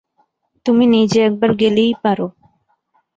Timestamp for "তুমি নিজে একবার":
0.65-1.51